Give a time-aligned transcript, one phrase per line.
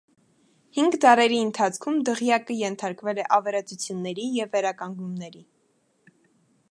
[0.77, 5.45] Հինգ դարերի ընթացքում դղյակը ենթարկվել է ավերածությունների և վերականգնումների։